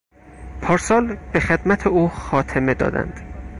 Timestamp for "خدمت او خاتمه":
1.39-2.73